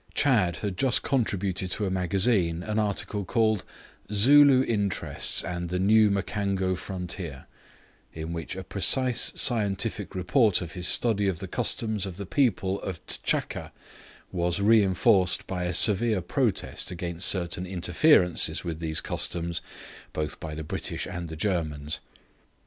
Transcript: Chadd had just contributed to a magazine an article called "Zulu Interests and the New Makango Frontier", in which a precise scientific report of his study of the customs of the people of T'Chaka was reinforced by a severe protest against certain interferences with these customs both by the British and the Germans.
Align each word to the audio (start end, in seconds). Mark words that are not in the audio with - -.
Chadd 0.15 0.55
had 0.65 0.77
just 0.77 1.03
contributed 1.03 1.69
to 1.69 1.85
a 1.85 1.91
magazine 1.91 2.63
an 2.63 2.79
article 2.79 3.23
called 3.23 3.63
"Zulu 4.11 4.63
Interests 4.63 5.43
and 5.43 5.69
the 5.69 5.77
New 5.77 6.09
Makango 6.09 6.75
Frontier", 6.75 7.45
in 8.11 8.33
which 8.33 8.55
a 8.55 8.63
precise 8.63 9.31
scientific 9.35 10.15
report 10.15 10.59
of 10.59 10.71
his 10.71 10.87
study 10.87 11.27
of 11.27 11.37
the 11.37 11.47
customs 11.47 12.07
of 12.07 12.17
the 12.17 12.25
people 12.25 12.81
of 12.81 12.99
T'Chaka 13.05 13.69
was 14.31 14.59
reinforced 14.59 15.45
by 15.45 15.65
a 15.65 15.71
severe 15.71 16.21
protest 16.21 16.89
against 16.89 17.27
certain 17.27 17.67
interferences 17.67 18.63
with 18.63 18.79
these 18.79 19.01
customs 19.01 19.61
both 20.13 20.39
by 20.39 20.55
the 20.55 20.63
British 20.63 21.05
and 21.05 21.29
the 21.29 21.35
Germans. 21.35 21.99